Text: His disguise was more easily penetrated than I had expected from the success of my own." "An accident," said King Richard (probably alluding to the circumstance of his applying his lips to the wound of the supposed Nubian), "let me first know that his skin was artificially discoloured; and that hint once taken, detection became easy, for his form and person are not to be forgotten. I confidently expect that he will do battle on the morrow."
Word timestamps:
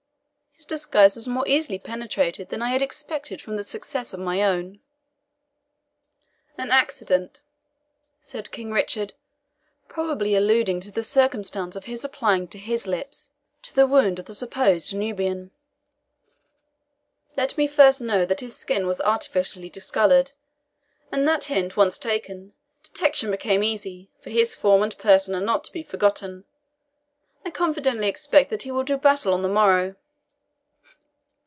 His 0.61 0.67
disguise 0.81 1.15
was 1.15 1.27
more 1.27 1.45
easily 1.47 1.79
penetrated 1.79 2.49
than 2.49 2.61
I 2.61 2.69
had 2.69 2.83
expected 2.83 3.41
from 3.41 3.55
the 3.57 3.63
success 3.63 4.13
of 4.13 4.19
my 4.19 4.43
own." 4.43 4.79
"An 6.55 6.69
accident," 6.69 7.41
said 8.19 8.51
King 8.51 8.69
Richard 8.71 9.15
(probably 9.87 10.35
alluding 10.35 10.79
to 10.81 10.91
the 10.91 11.01
circumstance 11.01 11.75
of 11.75 11.85
his 11.85 12.03
applying 12.05 12.47
his 12.47 12.85
lips 12.85 13.31
to 13.63 13.73
the 13.73 13.87
wound 13.87 14.19
of 14.19 14.25
the 14.25 14.35
supposed 14.35 14.95
Nubian), 14.95 15.49
"let 17.35 17.57
me 17.57 17.65
first 17.65 17.99
know 17.99 18.23
that 18.23 18.41
his 18.41 18.55
skin 18.55 18.85
was 18.85 19.01
artificially 19.01 19.67
discoloured; 19.67 20.33
and 21.11 21.27
that 21.27 21.45
hint 21.45 21.75
once 21.75 21.97
taken, 21.97 22.53
detection 22.83 23.31
became 23.31 23.63
easy, 23.63 24.11
for 24.21 24.29
his 24.29 24.53
form 24.53 24.83
and 24.83 24.95
person 24.99 25.33
are 25.33 25.41
not 25.41 25.63
to 25.63 25.71
be 25.73 25.81
forgotten. 25.81 26.43
I 27.43 27.49
confidently 27.49 28.07
expect 28.07 28.51
that 28.51 28.61
he 28.61 28.69
will 28.71 28.83
do 28.83 28.95
battle 28.97 29.33
on 29.33 29.41
the 29.41 29.49
morrow." 29.49 29.95